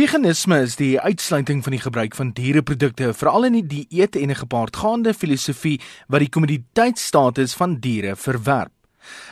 Veganisme 0.00 0.62
is 0.64 0.78
die 0.80 0.94
uitsluiting 0.96 1.58
van 1.60 1.74
die 1.74 1.80
gebruik 1.82 2.14
van 2.16 2.30
diereprodukte, 2.32 3.10
veral 3.12 3.44
in 3.50 3.58
die 3.58 3.66
dieet 3.68 4.14
en 4.16 4.30
'n 4.30 4.38
gepaardgaande 4.38 5.12
filosofie 5.14 5.80
wat 6.08 6.20
die 6.24 6.28
kommoditeitsstatus 6.28 7.52
van 7.54 7.74
diere 7.84 8.16
verwerp. 8.16 8.72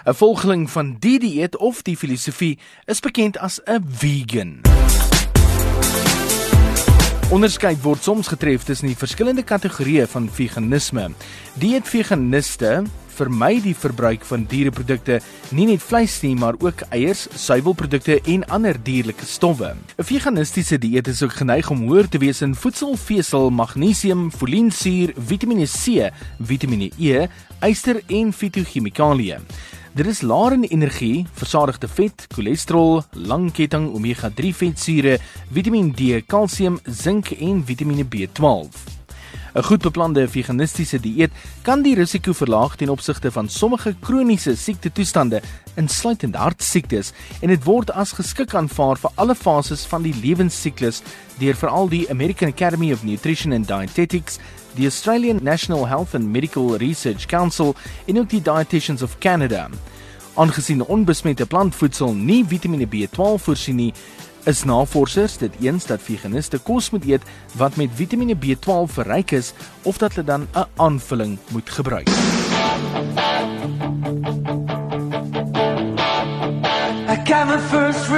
'n 0.04 0.14
Volgeling 0.14 0.70
van 0.70 0.96
die 1.00 1.18
dieet 1.18 1.56
of 1.56 1.82
die 1.82 1.96
filosofie 1.96 2.58
is 2.84 3.00
bekend 3.00 3.38
as 3.38 3.60
'n 3.64 3.84
vegan. 3.88 4.60
Onderskeid 7.30 7.82
word 7.82 8.02
soms 8.02 8.28
getref 8.28 8.62
tussen 8.62 8.86
die 8.86 8.96
verskillende 8.96 9.42
kategorieë 9.42 10.06
van 10.06 10.28
veganisme. 10.28 11.10
Dieetveganiste 11.54 12.82
vermy 13.18 13.58
die 13.62 13.74
verbruik 13.74 14.24
van 14.28 14.44
diereprodukte, 14.48 15.18
nie 15.56 15.66
net 15.68 15.82
vleis 15.82 16.18
nie, 16.22 16.34
maar 16.38 16.58
ook 16.62 16.84
eiers, 16.94 17.26
suiwelprodukte 17.34 18.20
en 18.30 18.44
ander 18.54 18.78
dierlike 18.82 19.26
stowwe. 19.26 19.74
'n 19.74 20.04
Veganistiese 20.04 20.78
dieet 20.78 21.08
is 21.08 21.22
ook 21.22 21.32
geneig 21.40 21.70
om 21.70 21.86
hoër 21.88 22.08
te 22.08 22.18
wees 22.18 22.42
in 22.42 22.54
voedselvesel, 22.54 23.50
magnesium, 23.50 24.30
foliensuur, 24.30 25.12
Vitamiene 25.16 25.66
C, 25.66 26.10
Vitamiene 26.38 26.90
E, 26.98 27.26
yster 27.60 28.02
en 28.06 28.32
fitochemikalieë. 28.32 29.40
Dit 29.98 30.06
is 30.06 30.20
laer 30.22 30.52
in 30.52 30.62
energie, 30.62 31.26
versadigde 31.32 31.88
vet, 31.88 32.26
cholesterol, 32.34 33.02
langketting 33.12 33.88
omega-3 33.94 34.52
vetsure, 34.54 35.16
Vitamiin 35.50 35.90
D, 35.90 36.22
kalsium, 36.26 36.78
sink 36.86 37.32
en 37.40 37.64
Vitamiene 37.66 38.06
B12. 38.06 38.97
'n 39.58 39.64
Goed 39.64 39.82
beplande 39.82 40.28
veganistiese 40.28 41.00
dieet 41.02 41.32
kan 41.62 41.82
die 41.82 41.94
risiko 41.98 42.32
verlaag 42.32 42.76
ten 42.76 42.88
opsigte 42.88 43.30
van 43.30 43.48
sommige 43.48 43.94
kroniese 44.00 44.56
siektetoestande, 44.56 45.40
insluitend 45.74 46.36
hartsiektes, 46.36 47.12
en 47.40 47.48
dit 47.48 47.64
word 47.64 47.90
as 47.90 48.12
geskik 48.14 48.54
aanvaar 48.54 49.00
vir 49.02 49.10
alle 49.14 49.34
fases 49.34 49.82
van 49.90 50.02
die 50.06 50.14
lewensiklus 50.22 51.02
deur 51.40 51.58
veral 51.58 51.88
die 51.88 52.06
American 52.10 52.48
Academy 52.48 52.92
of 52.92 53.02
Nutrition 53.02 53.52
and 53.52 53.66
Dietetics, 53.66 54.38
die 54.76 54.86
Australian 54.86 55.42
National 55.42 55.88
Health 55.88 56.14
and 56.14 56.30
Medical 56.30 56.76
Research 56.76 57.26
Council 57.26 57.74
en 58.06 58.18
ook 58.18 58.30
die 58.30 58.42
Dietitians 58.42 59.02
of 59.02 59.18
Canada. 59.18 59.68
Aangesien 60.34 60.84
onbesmette 60.86 61.46
plantvoedsel 61.46 62.14
nie 62.14 62.44
Vitamiene 62.46 62.86
B12 62.86 63.42
voorsien 63.42 63.76
nie, 63.76 63.92
is 64.44 64.64
navorsers 64.64 65.36
dit 65.36 65.52
eens 65.60 65.86
dat 65.86 66.02
veganiste 66.02 66.58
kos 66.58 66.90
moet 66.90 67.04
eet 67.04 67.22
wat 67.56 67.76
met 67.76 67.88
Vitamiene 67.94 68.36
B12 68.36 68.92
verryk 68.92 69.30
is 69.30 69.52
of 69.82 69.98
dat 69.98 70.14
hulle 70.14 70.26
dan 70.26 70.48
'n 70.54 70.66
aanvulling 70.76 71.38
moet 71.48 71.70
gebruik. 71.70 72.08
I 77.08 77.16
got 77.24 77.46
my 77.46 77.58
first 77.58 78.08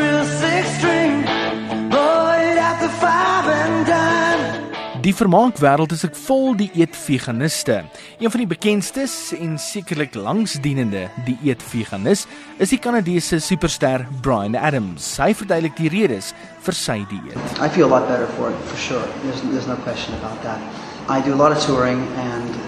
Die 5.01 5.15
vermaakwêreld 5.17 5.95
is 5.95 6.03
ek 6.05 6.17
vol 6.27 6.51
dieet 6.59 6.93
veganiste. 6.93 7.79
Een 8.21 8.33
van 8.35 8.43
die 8.43 8.49
bekendstes 8.51 9.15
en 9.33 9.55
sekerlik 9.57 10.13
langsdienende 10.13 11.07
dieet 11.25 11.63
veganis 11.65 12.27
is 12.61 12.75
die 12.75 12.79
Kanadese 12.85 13.39
superster 13.41 14.05
Brian 14.21 14.59
Adams. 14.61 15.07
Hy 15.17 15.31
verduidelik 15.39 15.79
die 15.79 15.89
redes 15.95 16.35
vir 16.67 16.77
sy 16.77 16.99
dieet. 17.09 17.39
I 17.65 17.71
feel 17.73 17.89
a 17.89 17.93
lot 17.95 18.11
better 18.13 18.29
for 18.37 18.53
it 18.53 18.61
for 18.69 18.77
sure. 18.77 19.07
There's 19.25 19.41
there's 19.49 19.71
no 19.71 19.79
question 19.89 20.13
about 20.21 20.37
that. 20.45 20.61
I 21.09 21.25
do 21.25 21.33
a 21.33 21.41
lot 21.41 21.57
of 21.57 21.65
touring 21.65 22.05
and 22.21 22.61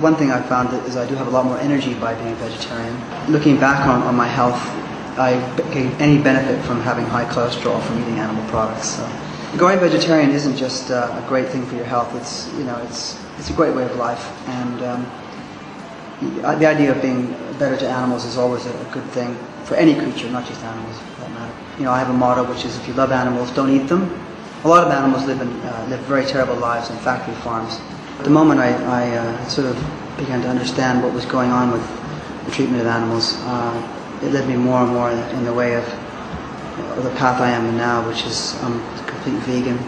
one 0.00 0.16
thing 0.16 0.32
I 0.32 0.40
found 0.48 0.72
is 0.88 0.96
I 0.96 1.04
do 1.04 1.20
have 1.20 1.28
a 1.28 1.36
lot 1.36 1.44
more 1.44 1.60
energy 1.60 1.92
by 2.00 2.16
being 2.16 2.32
a 2.32 2.40
vegetarian. 2.40 2.96
Looking 3.28 3.60
back 3.60 3.84
on 3.84 4.00
on 4.08 4.16
my 4.16 4.30
health, 4.40 4.56
I 5.20 5.36
gain 5.76 5.92
any 6.00 6.16
benefit 6.16 6.64
from 6.64 6.80
having 6.80 7.04
high 7.04 7.28
cholesterol 7.28 7.84
from 7.84 8.00
eating 8.00 8.24
animal 8.24 8.48
products. 8.48 8.96
So 8.96 9.04
going 9.56 9.78
vegetarian 9.78 10.30
isn't 10.30 10.56
just 10.56 10.90
uh, 10.90 11.22
a 11.22 11.28
great 11.28 11.48
thing 11.48 11.64
for 11.66 11.76
your 11.76 11.84
health. 11.84 12.14
It's 12.14 12.52
you 12.54 12.64
know 12.64 12.76
it's 12.82 13.18
it's 13.38 13.50
a 13.50 13.52
great 13.52 13.74
way 13.74 13.84
of 13.84 13.96
life, 13.96 14.24
and 14.48 14.82
um, 14.82 16.58
the 16.58 16.66
idea 16.66 16.92
of 16.92 17.02
being 17.02 17.32
better 17.58 17.76
to 17.76 17.88
animals 17.88 18.24
is 18.24 18.36
always 18.36 18.66
a, 18.66 18.70
a, 18.70 18.92
good 18.92 19.04
thing 19.10 19.36
for 19.64 19.74
any 19.74 19.94
creature, 19.94 20.28
not 20.30 20.46
just 20.46 20.62
animals 20.62 20.98
for 20.98 21.20
that 21.20 21.30
matter. 21.30 21.54
You 21.78 21.84
know, 21.84 21.92
I 21.92 21.98
have 21.98 22.10
a 22.10 22.12
motto 22.12 22.44
which 22.44 22.64
is 22.64 22.76
if 22.76 22.88
you 22.88 22.94
love 22.94 23.12
animals, 23.12 23.50
don't 23.52 23.70
eat 23.70 23.88
them. 23.88 24.02
A 24.64 24.68
lot 24.68 24.84
of 24.84 24.92
animals 24.92 25.26
live 25.26 25.40
in 25.40 25.48
uh, 25.48 25.86
live 25.90 26.00
very 26.00 26.24
terrible 26.24 26.56
lives 26.56 26.90
in 26.90 26.96
factory 26.98 27.34
farms. 27.36 27.80
The 28.22 28.30
moment 28.30 28.60
I, 28.60 28.72
I 28.84 29.16
uh, 29.16 29.48
sort 29.48 29.66
of 29.66 29.76
began 30.16 30.40
to 30.42 30.48
understand 30.48 31.02
what 31.02 31.12
was 31.12 31.26
going 31.26 31.50
on 31.50 31.72
with 31.72 31.84
the 32.46 32.50
treatment 32.52 32.80
of 32.80 32.86
animals, 32.86 33.34
uh, 33.40 34.20
it 34.22 34.32
led 34.32 34.48
me 34.48 34.56
more 34.56 34.82
and 34.82 34.92
more 34.92 35.10
in 35.10 35.44
the 35.44 35.52
way 35.52 35.74
of 35.74 35.84
the 37.02 37.10
path 37.16 37.40
I 37.40 37.50
am 37.50 37.66
in 37.66 37.76
now, 37.76 38.06
which 38.08 38.24
is 38.24 38.60
um, 38.62 38.80
complete 39.24 39.64
vegan. 39.64 39.78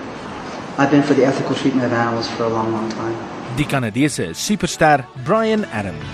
I've 0.78 0.90
been 0.90 1.02
for 1.02 1.14
the 1.14 1.24
ethical 1.24 1.54
treatment 1.54 1.86
of 1.86 1.92
animals 1.92 2.28
for 2.28 2.44
a 2.44 2.48
long, 2.48 2.72
long 2.72 2.88
time. 2.90 3.16
Die 3.56 3.64
Kanadese 3.64 4.34
superster 4.34 5.06
Brian 5.24 5.64
Adams. 5.66 6.04